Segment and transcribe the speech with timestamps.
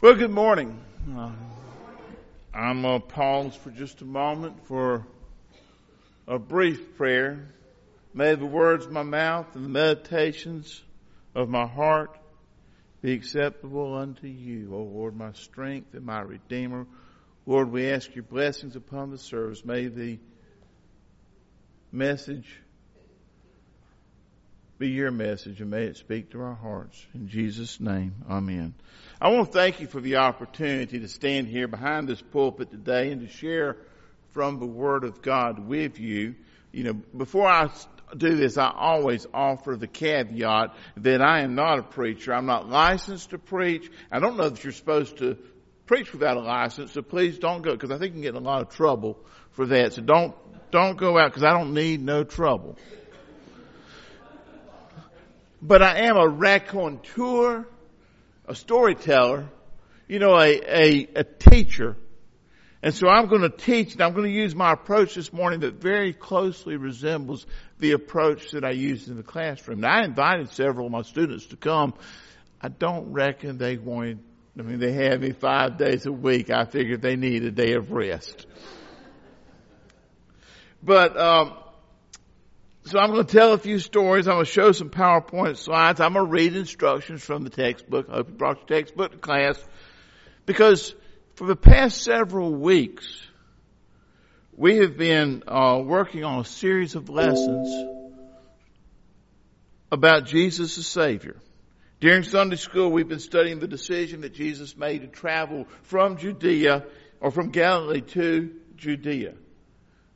[0.00, 0.78] Well, good morning.
[1.12, 1.32] Uh,
[2.54, 5.04] I'm going to pause for just a moment for
[6.28, 7.48] a brief prayer.
[8.14, 10.80] May the words of my mouth and the meditations
[11.34, 12.16] of my heart
[13.02, 16.86] be acceptable unto you, O Lord, my strength and my redeemer.
[17.44, 19.64] Lord, we ask your blessings upon the service.
[19.64, 20.20] May the
[21.90, 22.46] message
[24.78, 27.04] be your message and may it speak to our hearts.
[27.14, 28.74] In Jesus' name, amen.
[29.20, 33.10] I want to thank you for the opportunity to stand here behind this pulpit today
[33.10, 33.76] and to share
[34.30, 36.36] from the Word of God with you.
[36.70, 37.70] You know, before I
[38.16, 42.32] do this, I always offer the caveat that I am not a preacher.
[42.32, 43.90] I'm not licensed to preach.
[44.12, 45.36] I don't know that you're supposed to
[45.86, 48.42] preach without a license, so please don't go, because I think you can get in
[48.42, 49.18] a lot of trouble
[49.52, 49.94] for that.
[49.94, 50.34] So don't,
[50.70, 52.76] don't go out, because I don't need no trouble.
[55.60, 57.66] But I am a raconteur
[58.48, 59.46] a storyteller,
[60.08, 61.96] you know, a, a, a teacher.
[62.82, 65.60] And so I'm going to teach and I'm going to use my approach this morning
[65.60, 67.46] that very closely resembles
[67.78, 69.80] the approach that I used in the classroom.
[69.80, 71.94] Now I invited several of my students to come.
[72.60, 74.20] I don't reckon they wanted,
[74.58, 76.50] I mean, they have me five days a week.
[76.50, 78.46] I figured they need a day of rest.
[80.82, 81.54] But, um,
[82.88, 84.26] so I'm going to tell a few stories.
[84.26, 86.00] I'm going to show some PowerPoint slides.
[86.00, 88.08] I'm going to read instructions from the textbook.
[88.08, 89.62] I hope you brought your textbook to class.
[90.46, 90.94] Because
[91.34, 93.06] for the past several weeks,
[94.56, 97.68] we have been uh, working on a series of lessons
[99.92, 101.36] about Jesus the Savior.
[102.00, 106.84] During Sunday school, we've been studying the decision that Jesus made to travel from Judea
[107.20, 109.34] or from Galilee to Judea.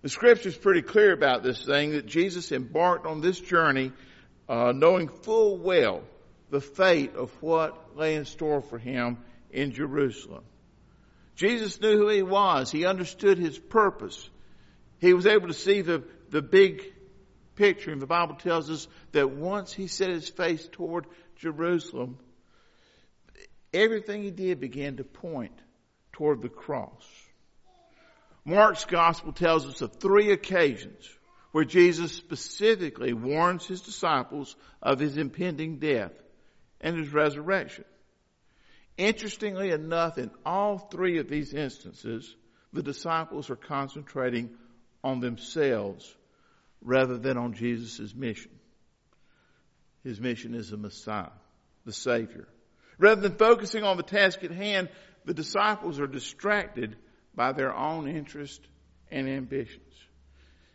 [0.03, 3.93] The scripture is pretty clear about this thing that Jesus embarked on this journey
[4.49, 6.03] uh, knowing full well
[6.51, 9.19] the fate of what lay in store for him
[9.53, 10.43] in Jerusalem.
[11.37, 12.71] Jesus knew who he was.
[12.71, 14.29] He understood his purpose.
[14.99, 16.83] He was able to see the, the big
[17.55, 17.93] picture.
[17.93, 22.19] And the Bible tells us that once he set his face toward Jerusalem,
[23.73, 25.57] everything he did began to point
[26.13, 27.07] toward the cross.
[28.45, 31.09] Mark's gospel tells us of three occasions
[31.53, 36.13] where Jesus specifically warns his disciples of his impending death
[36.81, 37.85] and his resurrection.
[38.97, 42.35] Interestingly enough, in all three of these instances,
[42.73, 44.51] the disciples are concentrating
[45.05, 46.15] on themselves
[46.81, 48.51] rather than on Jesus' mission.
[50.03, 51.31] His mission is the Messiah,
[51.85, 52.49] the Savior.
[52.99, 54.89] Rather than focusing on the task at hand,
[55.25, 56.97] the disciples are distracted
[57.35, 58.61] by their own interest
[59.11, 59.81] and ambitions.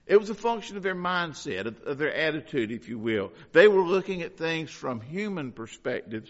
[0.06, 3.32] It was a function of their mindset, of, of their attitude, if you will.
[3.52, 6.30] They were looking at things from human perspectives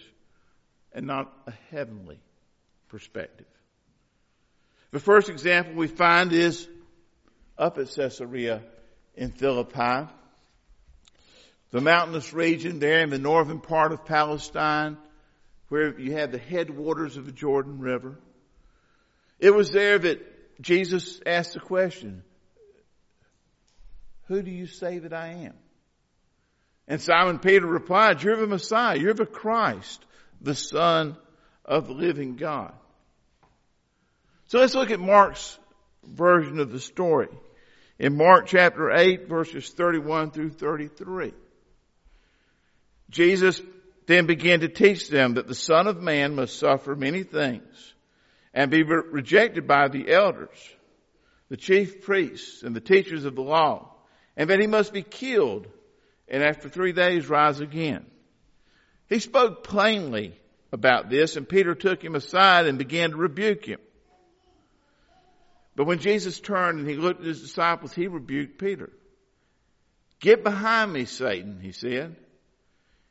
[0.91, 2.19] and not a heavenly
[2.89, 3.45] perspective.
[4.91, 6.67] The first example we find is
[7.57, 8.63] up at Caesarea
[9.15, 10.11] in Philippi.
[11.71, 14.97] The mountainous region there in the northern part of Palestine
[15.69, 18.17] where you have the headwaters of the Jordan River.
[19.39, 22.23] It was there that Jesus asked the question,
[24.27, 25.53] who do you say that I am?
[26.87, 28.97] And Simon Peter replied, you're the Messiah.
[28.97, 30.03] You're the Christ,
[30.41, 31.17] the Son
[31.65, 32.73] of the living God.
[34.47, 35.57] So let's look at Mark's
[36.03, 37.27] version of the story.
[37.99, 41.33] In Mark chapter 8 verses 31 through 33.
[43.09, 43.61] Jesus
[44.05, 47.93] then began to teach them that the Son of Man must suffer many things
[48.57, 50.57] and be re- rejected by the elders,
[51.49, 53.93] the chief priests, and the teachers of the law,
[54.35, 55.67] and that he must be killed
[56.27, 58.03] and after three days rise again.
[59.09, 60.39] He spoke plainly
[60.71, 63.79] about this, and Peter took him aside and began to rebuke him.
[65.75, 68.89] But when Jesus turned and he looked at his disciples, he rebuked Peter.
[70.19, 72.15] Get behind me, Satan, he said.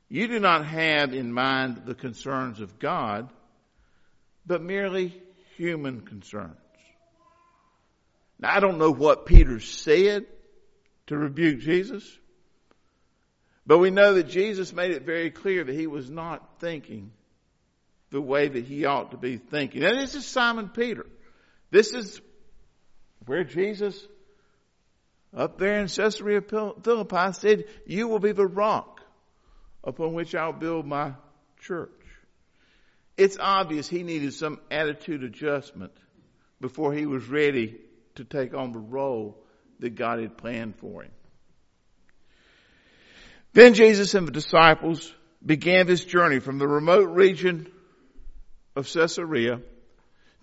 [0.08, 3.30] You do not have in mind the concerns of God,
[4.44, 5.22] but merely
[5.56, 6.56] human concerns.
[8.38, 10.26] Now, I don't know what Peter said
[11.06, 12.04] to rebuke Jesus,
[13.66, 17.12] but we know that Jesus made it very clear that he was not thinking
[18.10, 19.82] the way that he ought to be thinking.
[19.82, 21.06] And this is Simon Peter.
[21.70, 22.20] This is
[23.24, 24.00] where Jesus,
[25.36, 29.00] up there in Caesarea Philippi, said, You will be the rock
[29.82, 31.14] upon which I'll build my
[31.60, 31.90] church.
[33.16, 35.92] It's obvious he needed some attitude adjustment
[36.60, 37.76] before he was ready
[38.16, 39.42] to take on the role
[39.80, 41.12] that God had planned for him.
[43.52, 45.12] Then Jesus and the disciples
[45.44, 47.70] began this journey from the remote region
[48.74, 49.60] of Caesarea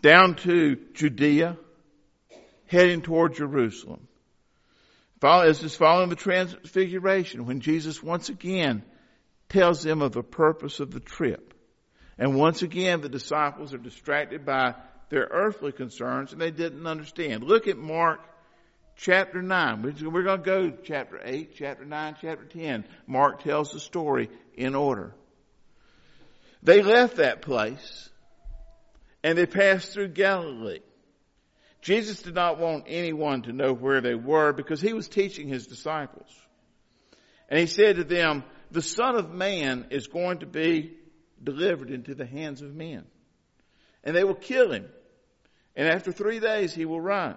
[0.02, 1.58] down to Judea,
[2.66, 4.08] heading toward Jerusalem.
[5.22, 8.84] This is following the transfiguration when Jesus once again
[9.48, 11.53] tells them of the purpose of the trip.
[12.18, 14.76] And once again, the disciples are distracted by
[15.10, 17.44] their earthly concerns and they didn't understand.
[17.44, 18.22] Look at Mark
[18.96, 19.82] chapter 9.
[19.82, 22.86] We're going to go chapter 8, chapter 9, chapter 10.
[23.08, 25.14] Mark tells the story in order.
[26.62, 28.10] They left that place
[29.24, 30.80] and they passed through Galilee.
[31.82, 35.68] Jesus did not want anyone to know where they were because he was teaching his
[35.68, 36.30] disciples.
[37.50, 40.94] And he said to them, the son of man is going to be
[41.44, 43.06] delivered into the hands of men.
[44.04, 44.88] And they will kill him.
[45.76, 47.36] And after three days he will rise.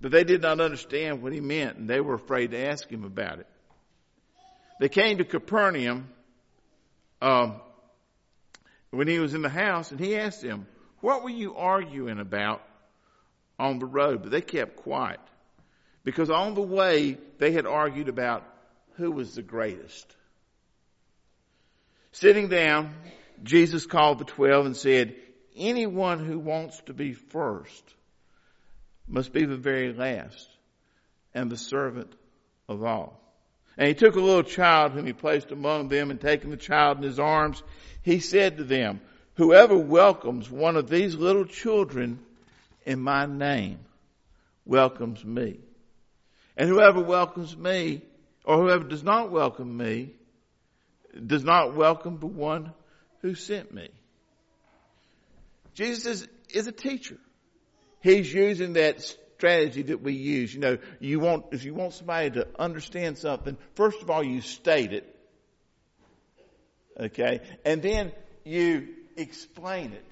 [0.00, 3.04] But they did not understand what he meant and they were afraid to ask him
[3.04, 3.46] about it.
[4.80, 6.08] They came to Capernaum
[7.20, 7.60] um,
[8.90, 10.66] when he was in the house and he asked them,
[11.00, 12.62] what were you arguing about
[13.58, 14.22] on the road?
[14.22, 15.20] But they kept quiet
[16.04, 18.44] because on the way they had argued about
[18.94, 20.14] who was the greatest.
[22.12, 22.94] Sitting down,
[23.42, 25.14] Jesus called the twelve and said,
[25.56, 27.82] anyone who wants to be first
[29.06, 30.48] must be the very last
[31.34, 32.12] and the servant
[32.68, 33.20] of all.
[33.76, 36.98] And he took a little child whom he placed among them and taking the child
[36.98, 37.62] in his arms,
[38.02, 39.00] he said to them,
[39.34, 42.18] whoever welcomes one of these little children
[42.84, 43.78] in my name
[44.64, 45.60] welcomes me.
[46.56, 48.02] And whoever welcomes me
[48.44, 50.14] or whoever does not welcome me
[51.26, 52.72] does not welcome the one
[53.22, 53.88] who sent me.
[55.74, 57.16] Jesus is, is a teacher.
[58.00, 59.00] He's using that
[59.36, 60.52] strategy that we use.
[60.52, 64.40] You know, you want, if you want somebody to understand something, first of all, you
[64.40, 65.14] state it.
[66.98, 67.40] Okay?
[67.64, 68.12] And then
[68.44, 70.04] you explain it.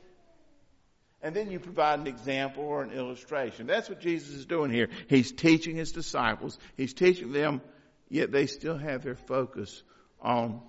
[1.22, 3.66] And then you provide an example or an illustration.
[3.66, 4.88] That's what Jesus is doing here.
[5.08, 6.58] He's teaching his disciples.
[6.76, 7.62] He's teaching them,
[8.08, 9.82] yet they still have their focus
[10.20, 10.60] on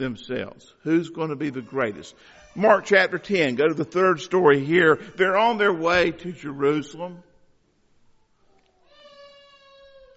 [0.00, 0.74] themselves.
[0.82, 2.14] Who's going to be the greatest?
[2.56, 4.98] Mark chapter 10, go to the third story here.
[5.16, 7.22] They're on their way to Jerusalem.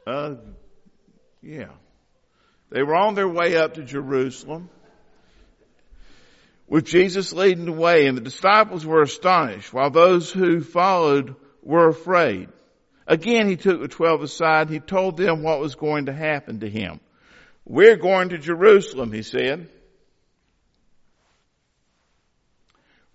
[0.07, 0.35] Uh,
[1.43, 1.69] yeah.
[2.71, 4.69] They were on their way up to Jerusalem
[6.67, 11.89] with Jesus leading the way and the disciples were astonished while those who followed were
[11.89, 12.49] afraid.
[13.05, 14.69] Again, he took the twelve aside.
[14.69, 16.99] He told them what was going to happen to him.
[17.65, 19.69] We're going to Jerusalem, he said.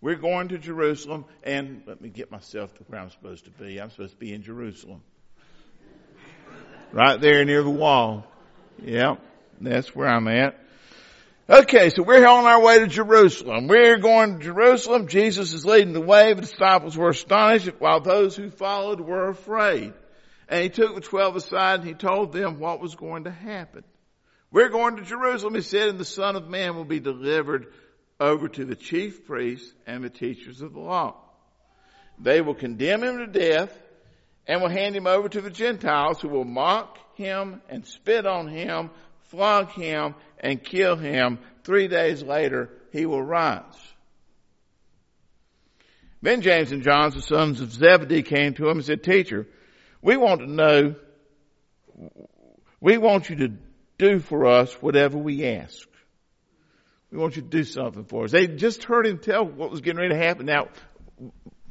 [0.00, 3.80] We're going to Jerusalem and let me get myself to where I'm supposed to be.
[3.80, 5.02] I'm supposed to be in Jerusalem.
[6.92, 8.24] Right there near the wall.
[8.82, 9.20] Yep.
[9.60, 10.56] That's where I'm at.
[11.50, 13.66] Okay, so we're on our way to Jerusalem.
[13.66, 15.08] We're going to Jerusalem.
[15.08, 16.32] Jesus is leading the way.
[16.34, 19.94] The disciples were astonished while those who followed were afraid.
[20.48, 23.82] And he took the twelve aside and he told them what was going to happen.
[24.50, 27.72] We're going to Jerusalem, he said, and the Son of Man will be delivered
[28.20, 31.16] over to the chief priests and the teachers of the law.
[32.18, 33.76] They will condemn him to death
[34.46, 38.48] and will hand him over to the Gentiles who will mock him and spit on
[38.48, 38.90] him,
[39.28, 41.38] flog him and kill him.
[41.64, 43.62] Three days later, he will rise.
[46.20, 49.46] Then James and John, the sons of Zebedee, came to him and said, Teacher,
[50.02, 50.94] we want to know,
[52.80, 53.52] we want you to
[53.98, 55.87] do for us whatever we ask.
[57.10, 58.32] We want you to do something for us.
[58.32, 60.46] They just heard him tell what was getting ready to happen.
[60.46, 60.68] Now,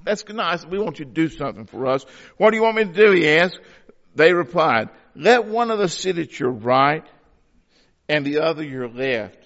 [0.04, 0.66] that's nice.
[0.66, 2.06] We want you to do something for us.
[2.38, 3.12] What do you want me to do?
[3.12, 3.60] He asked.
[4.16, 7.06] They replied, let one of us sit at your right
[8.10, 9.38] and the other your left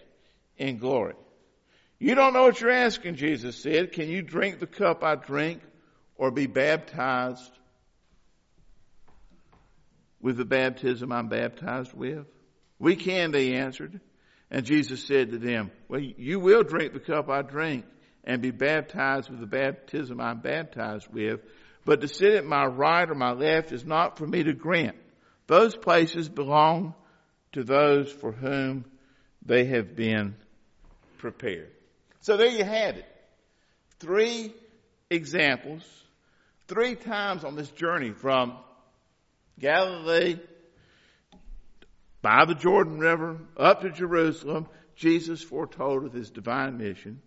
[0.58, 1.16] in glory.
[2.00, 3.92] You don't know what you're asking, Jesus said.
[3.92, 5.62] Can you drink the cup I drink
[6.16, 7.52] or be baptized
[10.22, 12.26] with the baptism I'm baptized with?
[12.80, 14.00] We can, they answered.
[14.52, 17.86] And Jesus said to them, well, you will drink the cup I drink
[18.26, 21.40] and be baptized with the baptism I'm baptized with,
[21.86, 24.98] but to sit at my right or my left is not for me to grant.
[25.48, 26.94] Those places belong
[27.54, 28.86] to those for whom
[29.44, 30.36] they have been
[31.18, 31.72] prepared.
[32.20, 33.06] So there you had it.
[34.00, 34.54] Three
[35.10, 35.82] examples,
[36.68, 38.58] three times on this journey from
[39.60, 40.40] Galilee
[42.22, 47.22] by the Jordan River up to Jerusalem, Jesus foretold of his divine mission.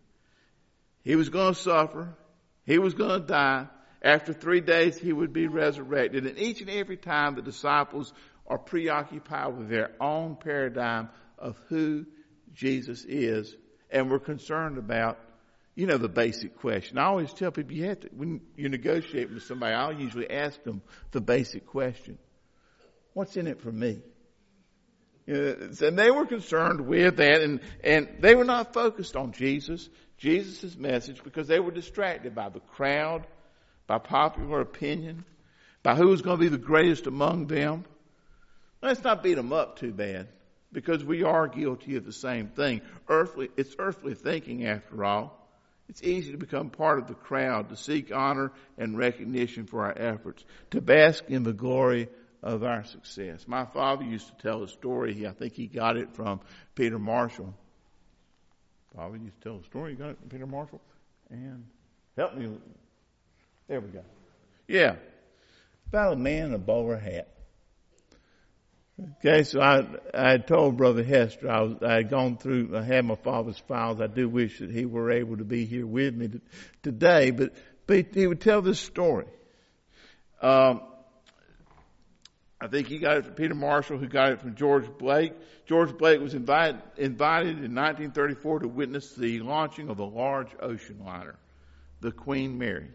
[1.02, 2.16] He was going to suffer.
[2.64, 3.66] He was going to die.
[4.02, 6.26] After three days, he would be resurrected.
[6.26, 8.12] And each and every time the disciples
[8.46, 11.08] are preoccupied with their own paradigm
[11.38, 12.06] of who
[12.52, 13.54] Jesus is,
[13.90, 15.18] and we're concerned about
[15.74, 16.98] you know the basic question.
[16.98, 20.62] I always tell people you have to, when you negotiate with somebody, I'll usually ask
[20.62, 22.18] them the basic question.
[23.12, 24.00] What's in it for me?
[25.26, 29.88] Know, and they were concerned with that and, and they were not focused on Jesus,
[30.18, 33.26] Jesus' message because they were distracted by the crowd,
[33.86, 35.24] by popular opinion,
[35.82, 37.84] by who was going to be the greatest among them.
[38.82, 40.28] Let's not beat them up too bad
[40.72, 42.82] because we are guilty of the same thing.
[43.08, 45.40] Earthly, it's earthly thinking after all.
[45.88, 49.96] It's easy to become part of the crowd, to seek honor and recognition for our
[49.96, 52.08] efforts, to bask in the glory
[52.44, 53.48] of our success.
[53.48, 55.26] My father used to tell a story.
[55.26, 56.40] I think he got it from
[56.74, 57.54] Peter Marshall.
[58.94, 59.92] Father used to tell a story.
[59.92, 60.80] You got it from Peter Marshall?
[61.30, 61.64] And
[62.16, 62.54] help me.
[63.66, 64.02] There we go.
[64.68, 64.96] Yeah.
[65.88, 67.30] About a man in a bowler hat.
[69.18, 72.82] Okay, so I I had told Brother Hester I was I had gone through I
[72.82, 74.00] had my father's files.
[74.00, 76.40] I do wish that he were able to be here with me to,
[76.84, 77.54] today, but
[77.88, 79.26] but he would tell this story.
[80.40, 80.82] Um,
[82.64, 85.34] I think he got it from Peter Marshall, who got it from George Blake.
[85.66, 90.98] George Blake was invited invited in 1934 to witness the launching of a large ocean
[91.04, 91.36] liner,
[92.00, 92.88] the Queen Mary.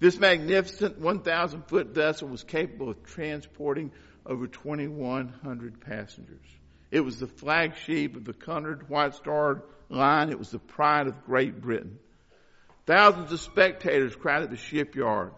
[0.00, 3.92] This magnificent 1,000 foot vessel was capable of transporting
[4.24, 6.46] over 2,100 passengers.
[6.90, 10.30] It was the flagship of the Cunard White Star Line.
[10.30, 11.98] It was the pride of Great Britain.
[12.86, 15.32] Thousands of spectators crowded the shipyard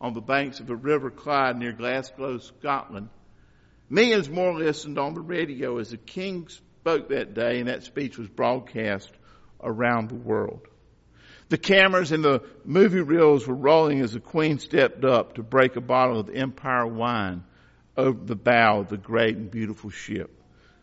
[0.00, 3.10] on the banks of the River Clyde near Glasgow, Scotland.
[3.88, 8.16] Millions more listened on the radio as the king spoke that day, and that speech
[8.16, 9.10] was broadcast
[9.62, 10.66] around the world.
[11.48, 15.76] The cameras and the movie reels were rolling as the queen stepped up to break
[15.76, 17.44] a bottle of Empire wine
[17.96, 20.30] over the bow of the great and beautiful ship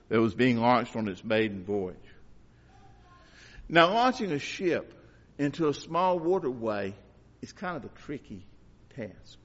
[0.09, 1.95] that was being launched on its maiden voyage.
[3.69, 4.93] Now, launching a ship
[5.38, 6.93] into a small waterway
[7.41, 8.45] is kind of a tricky
[8.98, 9.38] task.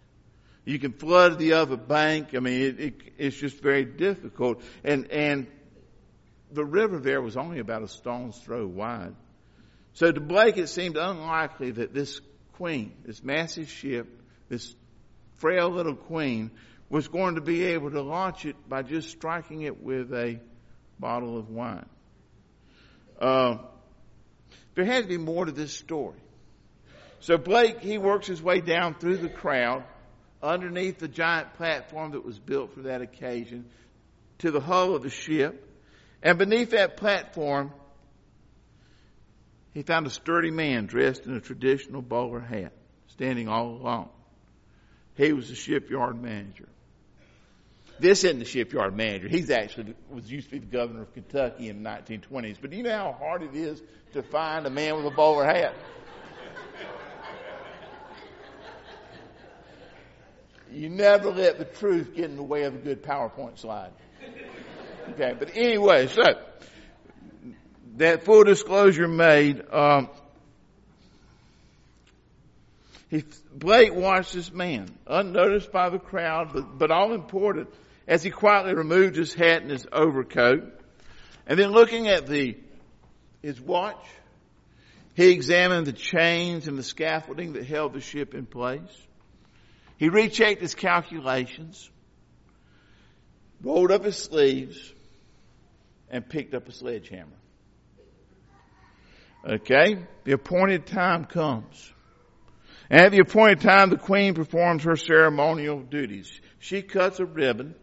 [0.64, 2.34] You can flood the other bank.
[2.34, 4.62] I mean, it, it, it's just very difficult.
[4.84, 5.46] And, and
[6.52, 9.14] the river there was only about a stone's throw wide.
[9.94, 12.20] So to Blake, it seemed unlikely that this
[12.54, 14.06] queen, this massive ship,
[14.48, 14.74] this
[15.36, 16.50] frail little queen,
[16.88, 20.38] was going to be able to launch it by just striking it with a
[20.98, 21.88] bottle of wine.
[23.20, 23.58] Uh,
[24.74, 26.18] there had to be more to this story.
[27.22, 29.84] So Blake, he works his way down through the crowd,
[30.42, 33.66] underneath the giant platform that was built for that occasion,
[34.38, 35.68] to the hull of the ship.
[36.20, 37.72] And beneath that platform,
[39.72, 42.72] he found a sturdy man dressed in a traditional bowler hat,
[43.06, 44.08] standing all alone.
[45.14, 46.68] He was the shipyard manager.
[48.00, 49.28] This isn't the shipyard manager.
[49.28, 52.56] He's actually was used to be the governor of Kentucky in the 1920s.
[52.60, 53.80] But do you know how hard it is
[54.14, 55.76] to find a man with a bowler hat?
[60.72, 63.92] You never let the truth get in the way of a good PowerPoint slide.
[65.10, 66.22] Okay, but anyway, so
[67.96, 70.08] that full disclosure made, um,
[73.10, 73.24] he,
[73.54, 77.68] Blake watched this man, unnoticed by the crowd, but, but all important,
[78.08, 80.72] as he quietly removed his hat and his overcoat.
[81.46, 82.56] And then looking at the,
[83.42, 84.02] his watch,
[85.14, 88.80] he examined the chains and the scaffolding that held the ship in place.
[90.02, 91.88] He rechecked his calculations,
[93.62, 94.92] rolled up his sleeves,
[96.10, 97.36] and picked up a sledgehammer.
[99.48, 100.04] Okay?
[100.24, 101.92] The appointed time comes.
[102.90, 106.32] And at the appointed time, the queen performs her ceremonial duties.
[106.58, 107.76] She cuts a ribbon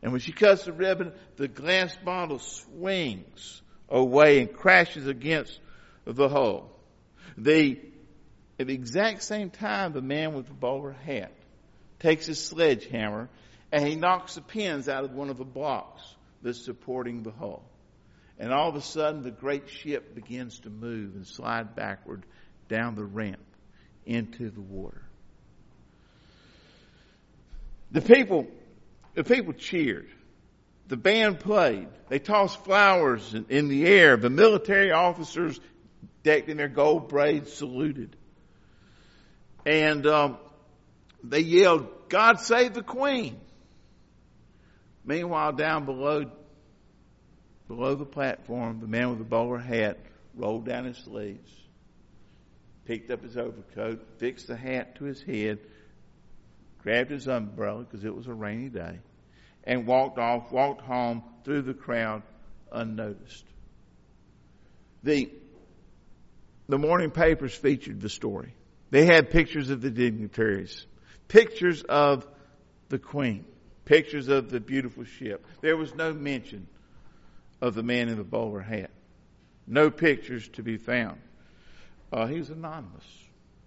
[0.00, 5.60] and when she cuts the ribbon, the glass bottle swings away and crashes against
[6.06, 6.70] the hull.
[7.36, 7.78] The,
[8.58, 11.32] at the exact same time, the man with the bowler hat
[11.98, 13.28] takes his sledgehammer
[13.72, 16.02] and he knocks the pins out of one of the blocks
[16.42, 17.64] that's supporting the hull.
[18.38, 22.24] And all of a sudden, the great ship begins to move and slide backward
[22.68, 23.40] down the ramp
[24.04, 25.02] into the water.
[27.92, 28.46] The people
[29.16, 30.08] the people cheered.
[30.88, 31.88] The band played.
[32.08, 34.16] They tossed flowers in, in the air.
[34.16, 35.58] The military officers,
[36.22, 38.14] decked in their gold braids, saluted.
[39.64, 40.36] And um,
[41.22, 43.40] they yelled, God save the Queen.
[45.04, 46.30] Meanwhile, down below,
[47.68, 49.98] below the platform, the man with the bowler hat
[50.34, 51.50] rolled down his sleeves,
[52.84, 55.58] picked up his overcoat, fixed the hat to his head,
[56.82, 58.98] grabbed his umbrella because it was a rainy day,
[59.64, 62.22] and walked off, walked home through the crowd
[62.72, 63.44] unnoticed.
[65.02, 65.30] The,
[66.68, 68.54] the morning papers featured the story.
[68.90, 70.86] They had pictures of the dignitaries,
[71.28, 72.26] pictures of
[72.88, 73.44] the queen,
[73.84, 75.46] pictures of the beautiful ship.
[75.60, 76.66] There was no mention
[77.60, 78.90] of the man in the bowler hat.
[79.66, 81.20] No pictures to be found.
[82.12, 83.04] Uh, he was anonymous.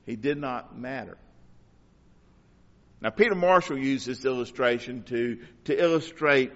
[0.06, 1.18] He did not matter.
[3.02, 6.52] Now, Peter Marshall used this illustration to, to illustrate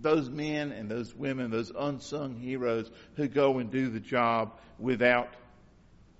[0.00, 5.28] those men and those women, those unsung heroes who go and do the job without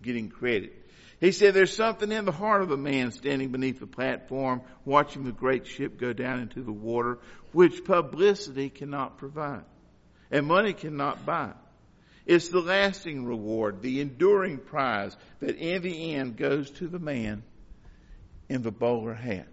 [0.03, 0.73] getting credit.
[1.21, 5.25] He said there's something in the heart of a man standing beneath the platform watching
[5.25, 7.19] the great ship go down into the water
[7.53, 9.65] which publicity cannot provide
[10.31, 11.53] and money cannot buy.
[12.25, 17.43] It's the lasting reward, the enduring prize that in the end goes to the man
[18.49, 19.49] in the bowler hat.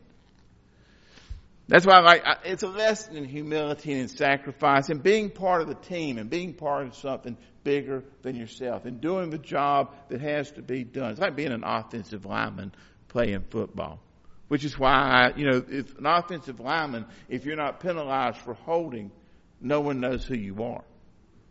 [1.68, 5.62] That's why I like, it's a lesson in humility and in sacrifice and being part
[5.62, 9.94] of the team and being part of something bigger than yourself and doing the job
[10.08, 11.12] that has to be done.
[11.12, 12.72] It's like being an offensive lineman
[13.10, 14.00] playing football.
[14.48, 18.54] Which is why, I, you know, if an offensive lineman, if you're not penalized for
[18.54, 19.12] holding,
[19.60, 20.86] no one knows who you are.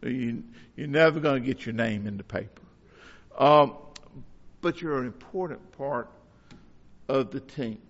[0.02, 0.44] You,
[0.76, 2.62] you're never going to get your name in the paper.
[3.38, 3.74] Um,
[4.62, 6.10] but you're an important part
[7.06, 7.82] of the team.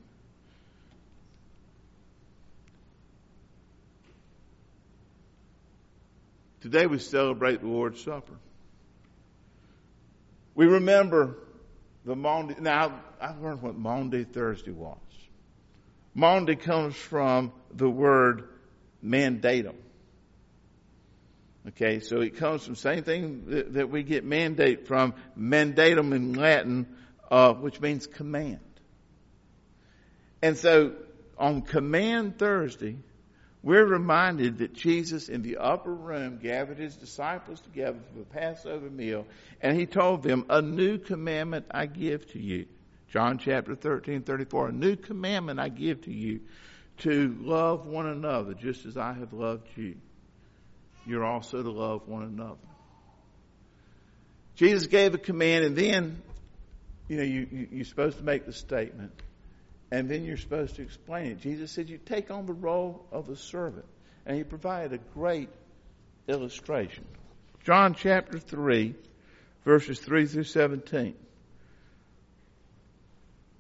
[6.67, 8.33] Today we celebrate the Lord's Supper.
[10.57, 11.37] We remember
[12.05, 12.57] the Maundy.
[12.59, 14.99] Now, I've learned what Maundy Thursday was.
[16.13, 18.49] Maundy comes from the word
[19.01, 19.77] mandatum.
[21.69, 26.13] Okay, so it comes from the same thing that, that we get mandate from, mandatum
[26.17, 26.89] in Latin,
[27.31, 28.59] uh, which means command.
[30.43, 30.95] And so
[31.39, 32.97] on Command Thursday,
[33.67, 38.89] we're reminded that Jesus in the upper room gathered his disciples together for the Passover
[38.89, 39.27] meal,
[39.61, 42.67] and he told them, A new commandment I give to you.
[43.09, 44.69] John chapter 13, 34.
[44.69, 46.43] A new commandment I give to you
[46.99, 49.97] to love one another just as I have loved you.
[51.05, 52.55] You're also to love one another.
[54.55, 56.23] Jesus gave a command, and then,
[57.09, 59.11] you know, you, you, you're supposed to make the statement
[59.91, 61.41] and then you're supposed to explain it.
[61.41, 63.87] Jesus said you take on the role of a servant,
[64.25, 65.49] and he provided a great
[66.27, 67.05] illustration.
[67.65, 68.95] John chapter 3,
[69.65, 71.15] verses 3 through 17.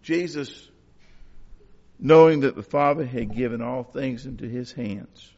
[0.02, 0.68] Jesus,
[1.98, 5.32] knowing that the Father had given all things into his hands,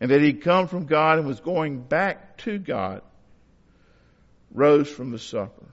[0.00, 3.02] and that he'd come from God and was going back to God,
[4.52, 5.64] rose from the supper.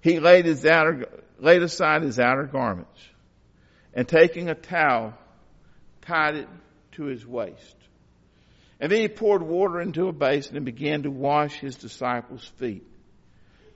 [0.00, 3.00] He laid his outer, laid aside his outer garments
[3.94, 5.14] and taking a towel,
[6.02, 6.48] tied it
[6.92, 7.76] to his waist.
[8.80, 12.86] And then he poured water into a basin and began to wash his disciples' feet,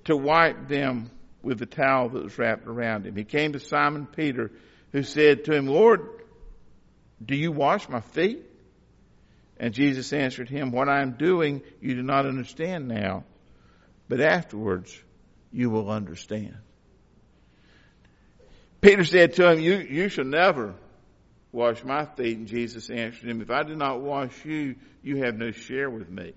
[0.04, 1.10] to wipe them
[1.42, 3.14] with the towel that was wrapped around him.
[3.14, 4.50] He came to Simon Peter,
[4.90, 6.00] who said to him, Lord,
[7.24, 8.42] do you wash my feet?
[9.58, 13.24] And Jesus answered him, What I am doing you do not understand now,
[14.08, 14.98] but afterwards
[15.52, 16.56] you will understand.
[18.86, 20.72] Peter said to him, you, you shall never
[21.50, 22.38] wash my feet.
[22.38, 26.08] And Jesus answered him, If I do not wash you, you have no share with
[26.08, 26.34] me.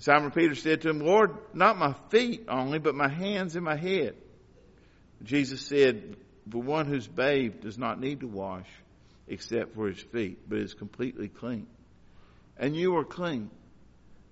[0.00, 3.76] Simon Peter said to him, Lord, not my feet only, but my hands and my
[3.76, 4.16] head.
[5.22, 6.16] Jesus said,
[6.46, 8.68] The one who's bathed does not need to wash
[9.28, 11.68] except for his feet, but is completely clean.
[12.58, 13.48] And you are clean,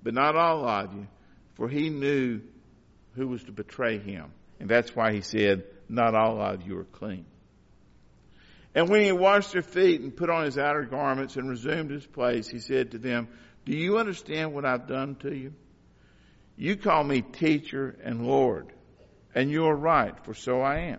[0.03, 1.07] but not all of you,
[1.55, 2.43] for he knew
[3.15, 4.27] who was to betray him.
[4.61, 7.27] And that's why he said, not all of you are clean.
[8.75, 12.07] And when he washed their feet and put on his outer garments and resumed his
[12.07, 13.29] place, he said to them,
[13.65, 15.55] Do you understand what I've done to you?
[16.57, 18.73] You call me teacher and Lord,
[19.35, 20.99] and you are right, for so I am.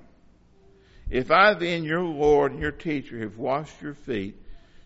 [1.09, 4.35] If I then, your Lord and your teacher, have washed your feet,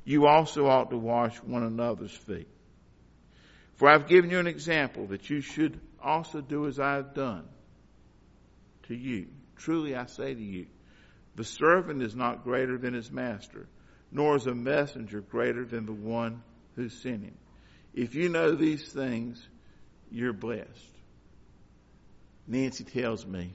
[0.03, 2.47] you also ought to wash one another's feet.
[3.75, 7.45] For I've given you an example that you should also do as I have done
[8.83, 9.27] to you.
[9.62, 10.65] Truly I say to you,
[11.36, 13.67] the servant is not greater than his master,
[14.12, 16.41] nor is a messenger greater than the one
[16.76, 17.38] who sent him.
[17.93, 19.47] If you know these things,
[20.10, 20.67] you're blessed.
[22.47, 23.52] Nancy tells me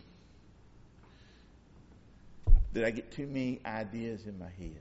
[2.73, 4.79] that I get too many ideas in my head.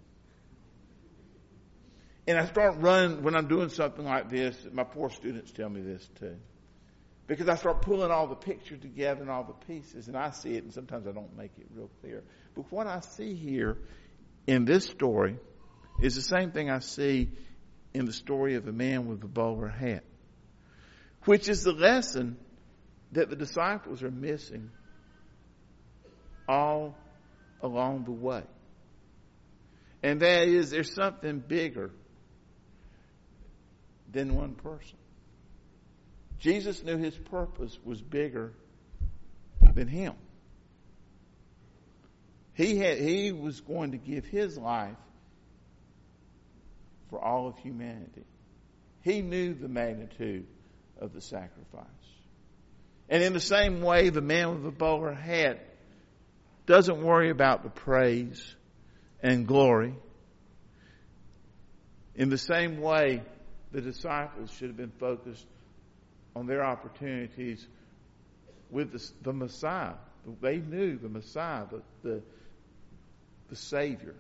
[2.27, 4.55] And I start running when I'm doing something like this.
[4.71, 6.37] My poor students tell me this too.
[7.27, 10.55] Because I start pulling all the picture together and all the pieces, and I see
[10.55, 12.23] it, and sometimes I don't make it real clear.
[12.53, 13.77] But what I see here
[14.45, 15.37] in this story
[16.01, 17.31] is the same thing I see
[17.93, 20.03] in the story of a man with a bowler hat,
[21.23, 22.37] which is the lesson
[23.13, 24.69] that the disciples are missing
[26.47, 26.95] all
[27.61, 28.43] along the way.
[30.03, 31.89] And that is, there's something bigger
[34.11, 34.97] than one person.
[36.39, 38.53] Jesus knew his purpose was bigger
[39.73, 40.13] than him.
[42.53, 44.95] He had, he was going to give his life
[47.09, 48.25] for all of humanity.
[49.01, 50.47] He knew the magnitude
[50.99, 51.85] of the sacrifice.
[53.09, 55.59] And in the same way, the man with the bowler hat
[56.65, 58.55] doesn't worry about the praise
[59.21, 59.93] and glory.
[62.15, 63.21] In the same way,
[63.71, 65.45] the disciples should have been focused
[66.35, 67.65] on their opportunities
[68.69, 69.93] with the, the Messiah.
[70.41, 72.21] They knew the Messiah, the, the,
[73.49, 74.15] the Savior.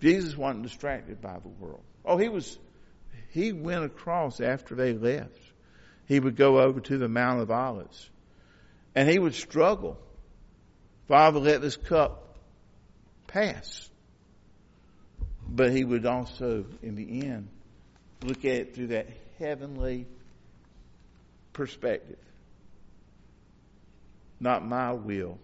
[0.00, 1.82] Jesus wasn't distracted by the world.
[2.04, 2.58] Oh, he was,
[3.30, 5.38] he went across after they left.
[6.06, 8.08] He would go over to the Mount of Olives
[8.94, 9.98] and he would struggle.
[11.06, 12.38] Father, let this cup
[13.26, 13.88] pass.
[15.48, 17.48] But he would also, in the end,
[18.22, 20.06] look at it through that heavenly
[21.52, 22.18] perspective.
[24.38, 25.38] Not my will,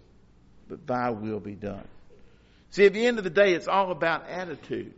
[0.68, 1.86] but thy will be done.
[2.70, 4.94] See, at the end of the day, it's all about attitude.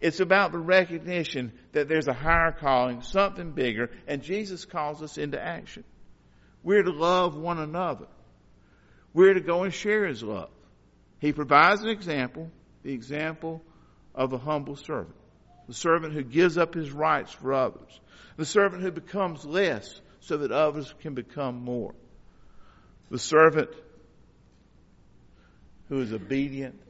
[0.00, 5.18] It's about the recognition that there's a higher calling, something bigger, and Jesus calls us
[5.18, 5.84] into action.
[6.64, 8.06] We're to love one another.
[9.14, 10.50] We're to go and share his love.
[11.20, 12.50] He provides an example,
[12.82, 13.62] the example
[14.14, 15.14] of a humble servant.
[15.68, 18.00] The servant who gives up his rights for others.
[18.36, 21.94] The servant who becomes less so that others can become more.
[23.10, 23.70] The servant
[25.88, 26.80] who is obedient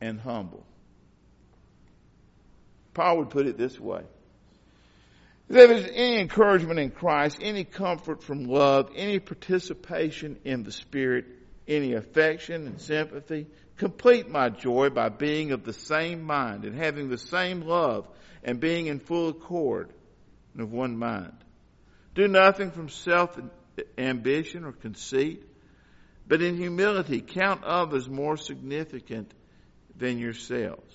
[0.00, 0.64] and humble.
[2.94, 4.02] Paul would put it this way.
[5.48, 11.26] If there's any encouragement in Christ, any comfort from love, any participation in the Spirit,
[11.68, 17.08] any affection and sympathy, complete my joy by being of the same mind and having
[17.08, 18.08] the same love
[18.42, 19.90] and being in full accord
[20.54, 21.36] and of one mind.
[22.14, 23.38] Do nothing from self
[23.98, 25.44] ambition or conceit,
[26.26, 29.32] but in humility count others more significant
[29.96, 30.94] than yourselves.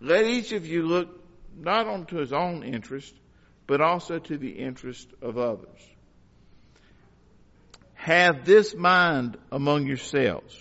[0.00, 1.08] Let each of you look
[1.56, 3.12] not onto his own interest,
[3.66, 5.80] but also to the interest of others.
[7.94, 10.56] Have this mind among yourselves,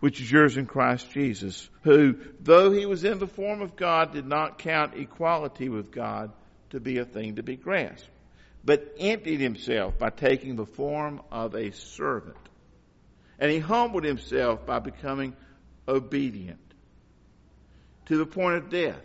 [0.00, 4.12] which is yours in Christ Jesus, who, though he was in the form of God,
[4.12, 6.32] did not count equality with God
[6.70, 8.08] to be a thing to be grasped,
[8.64, 12.36] but emptied himself by taking the form of a servant.
[13.38, 15.34] And he humbled himself by becoming
[15.86, 16.60] obedient
[18.06, 19.02] to the point of death,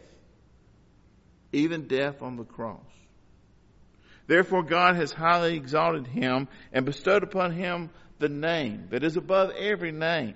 [1.52, 2.80] even death on the cross.
[4.28, 9.52] Therefore God has highly exalted him and bestowed upon him the name that is above
[9.52, 10.36] every name,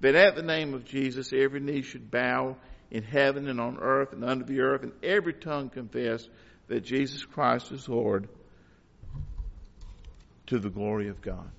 [0.00, 2.56] that at the name of Jesus every knee should bow
[2.90, 6.26] in heaven and on earth and under the earth, and every tongue confess
[6.68, 8.28] that Jesus Christ is Lord
[10.46, 11.50] to the glory of God.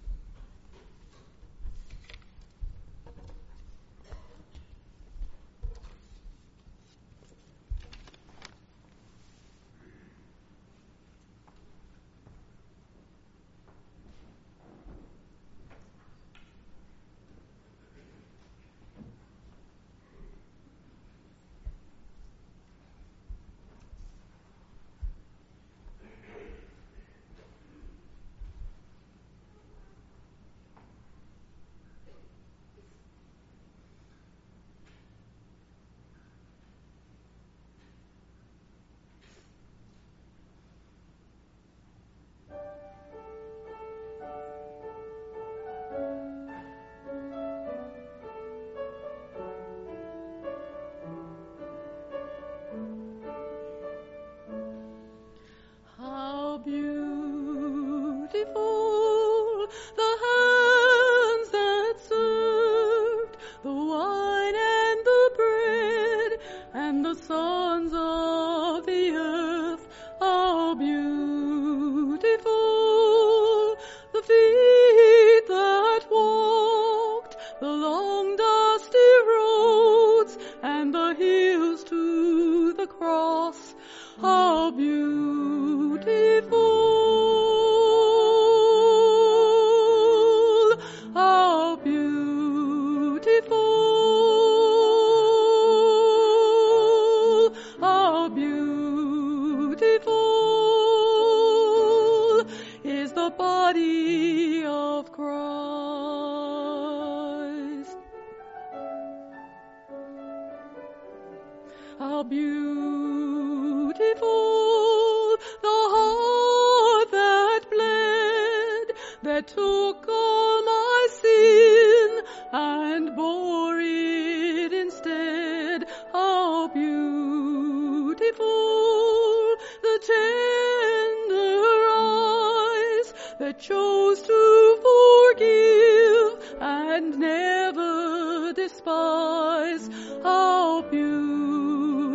[84.72, 84.99] Cross, how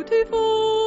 [0.07, 0.84] 对付。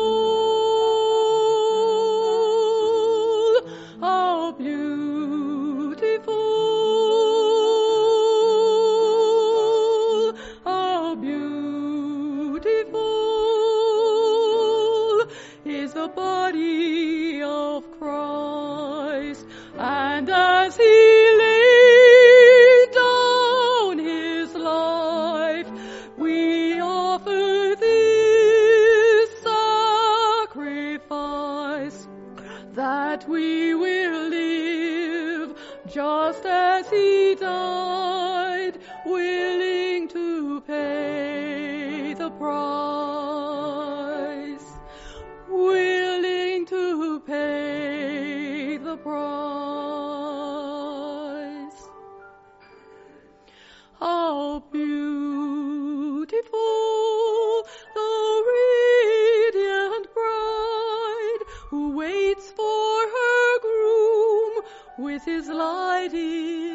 [65.30, 66.67] Each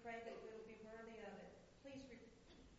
[0.00, 1.52] pray that we will be worthy of it.
[1.84, 2.24] Please re-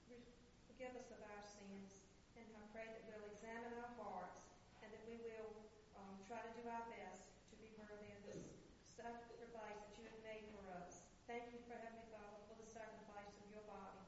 [0.10, 0.34] re-
[0.66, 2.02] forgive us of our sins,
[2.34, 4.42] and I pray that we'll examine our hearts,
[4.82, 5.54] and that we will
[6.02, 8.58] um, try to do our best to be worthy of this
[8.90, 11.06] sacrifice that you have made for us.
[11.30, 14.02] Thank you for Heavenly Father for the sacrifice of your body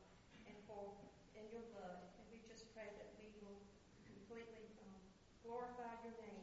[0.49, 0.97] and for
[1.37, 2.01] in your blood.
[2.17, 3.61] And we just pray that we will
[4.09, 4.97] completely um,
[5.45, 6.42] glorify your name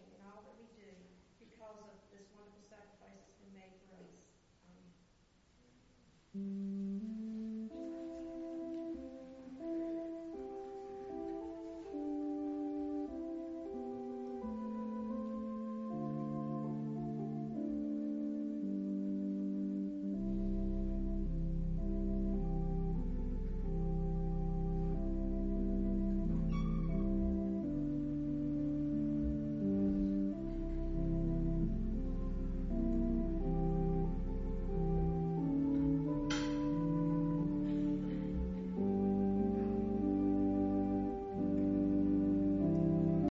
[6.41, 6.70] Mm-hmm.